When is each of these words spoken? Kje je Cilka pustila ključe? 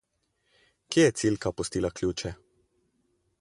Kje 0.95 1.03
je 1.05 1.11
Cilka 1.21 1.51
pustila 1.59 1.93
ključe? 2.01 2.33